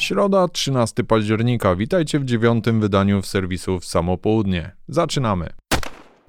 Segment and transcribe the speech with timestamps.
[0.00, 1.76] Środa, 13 października.
[1.76, 4.72] Witajcie w dziewiątym wydaniu w serwisu w samo południe.
[4.88, 5.50] Zaczynamy.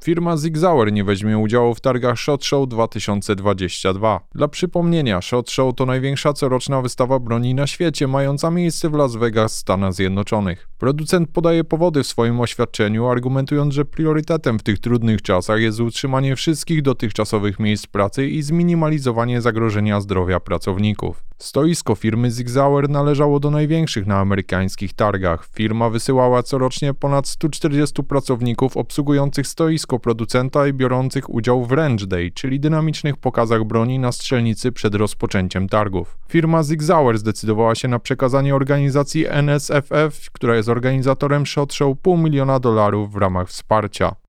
[0.04, 4.20] Firma Zig Zauer nie weźmie udziału w targach SHOT Show 2022.
[4.36, 9.16] Dla przypomnienia, SHOT Show to największa coroczna wystawa broni na świecie, mająca miejsce w Las
[9.16, 10.68] Vegas, Stanach Zjednoczonych.
[10.78, 16.36] Producent podaje powody w swoim oświadczeniu, argumentując, że priorytetem w tych trudnych czasach jest utrzymanie
[16.36, 21.31] wszystkich dotychczasowych miejsc pracy i zminimalizowanie zagrożenia zdrowia pracowników.
[21.42, 25.48] Stoisko firmy Zig Zauer należało do największych na amerykańskich targach.
[25.54, 32.32] Firma wysyłała corocznie ponad 140 pracowników obsługujących stoisko producenta i biorących udział w Range Day,
[32.32, 36.18] czyli dynamicznych pokazach broni na strzelnicy przed rozpoczęciem targów.
[36.30, 42.18] Firma Zig Zauer zdecydowała się na przekazanie organizacji NSFF, która jest organizatorem SHOT Show, pół
[42.18, 44.21] miliona dolarów w ramach wsparcia.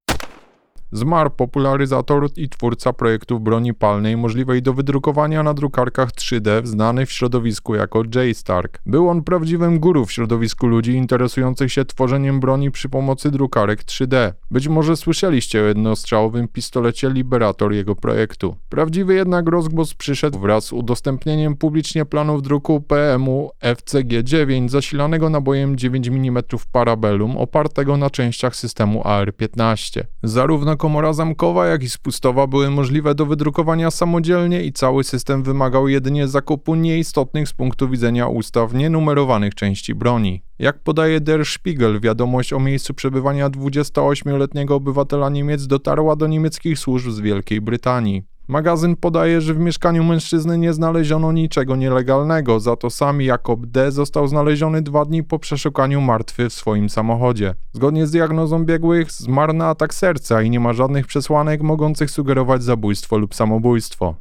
[0.93, 7.13] Zmarł popularyzator i twórca projektów broni palnej możliwej do wydrukowania na drukarkach 3D, znany w
[7.13, 8.37] środowisku jako J.
[8.37, 8.79] Stark.
[8.87, 14.33] Był on prawdziwym guru w środowisku ludzi interesujących się tworzeniem broni przy pomocy drukarek 3D.
[14.51, 18.57] Być może słyszeliście o jednostrzałowym pistolecie Liberator jego projektu.
[18.69, 26.09] Prawdziwy jednak rozgłos przyszedł wraz z udostępnieniem publicznie planów druku PMU FCG-9 zasilanego nabojem 9
[26.09, 30.01] mm Parabellum opartego na częściach systemu AR-15.
[30.23, 35.89] Zarówno komora zamkowa, jak i spustowa były możliwe do wydrukowania samodzielnie i cały system wymagał
[35.89, 40.43] jedynie zakupu nieistotnych z punktu widzenia ustaw nienumerowanych części broni.
[40.59, 47.11] Jak podaje Der Spiegel, wiadomość o miejscu przebywania 28-letniego obywatela Niemiec dotarła do niemieckich służb
[47.11, 48.32] z Wielkiej Brytanii.
[48.49, 53.93] Magazyn podaje, że w mieszkaniu mężczyzny nie znaleziono niczego nielegalnego, za to sam Jakob D.
[53.93, 57.55] został znaleziony dwa dni po przeszukaniu martwy w swoim samochodzie.
[57.73, 62.63] Zgodnie z diagnozą biegłych zmarł na atak serca i nie ma żadnych przesłanek mogących sugerować
[62.63, 64.15] zabójstwo lub samobójstwo.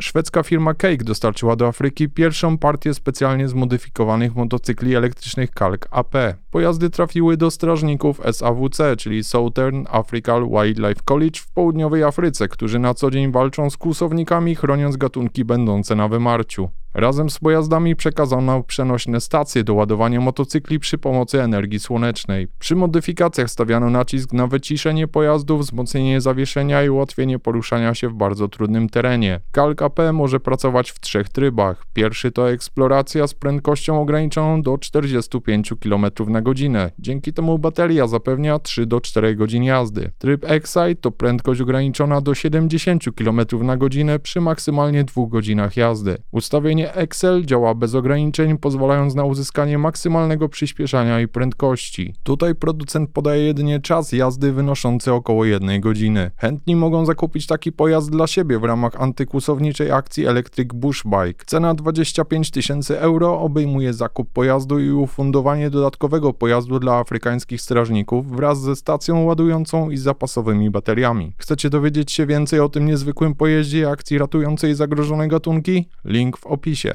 [0.00, 6.14] Szwedzka firma Cake dostarczyła do Afryki pierwszą partię specjalnie zmodyfikowanych motocykli elektrycznych Kalk AP.
[6.50, 12.94] Pojazdy trafiły do strażników SAWC, czyli Southern African Wildlife College w południowej Afryce, którzy na
[12.94, 16.68] co dzień walczą z kłusownikami, chroniąc gatunki będące na wymarciu.
[16.94, 22.48] Razem z pojazdami przekazano przenośne stacje do ładowania motocykli przy pomocy energii słonecznej.
[22.58, 28.48] Przy modyfikacjach stawiano nacisk na wyciszenie pojazdów, wzmocnienie zawieszenia i ułatwienie poruszania się w bardzo
[28.48, 29.40] trudnym terenie.
[29.52, 31.84] Kalk AP może pracować w trzech trybach.
[31.92, 36.90] Pierwszy to eksploracja z prędkością ograniczoną do 45 km na godzinę.
[36.98, 40.10] Dzięki temu bateria zapewnia 3 do 4 godzin jazdy.
[40.18, 46.16] Tryb Excite to prędkość ograniczona do 70 km na godzinę przy maksymalnie 2 godzinach jazdy.
[46.32, 52.14] Ustawienie Excel działa bez ograniczeń, pozwalając na uzyskanie maksymalnego przyspieszania i prędkości.
[52.22, 56.30] Tutaj producent podaje jedynie czas jazdy wynoszący około 1 godziny.
[56.36, 61.44] Chętni mogą zakupić taki pojazd dla siebie w ramach antykłusowniczej akcji Electric Bush Bike.
[61.46, 68.60] Cena 25 tysięcy euro obejmuje zakup pojazdu i ufundowanie dodatkowego pojazdu dla afrykańskich strażników wraz
[68.60, 71.32] ze stacją ładującą i zapasowymi bateriami.
[71.38, 75.88] Chcecie dowiedzieć się więcej o tym niezwykłym pojeździe akcji ratującej zagrożone gatunki?
[76.04, 76.94] Link w opisie opisie.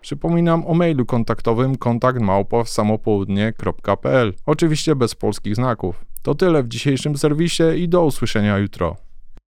[0.00, 6.04] Przypominam o mailu kontaktowym kontaktmałpa.samopołudnie.pl Oczywiście bez polskich znaków.
[6.22, 8.96] To tyle w dzisiejszym serwisie i do usłyszenia jutro.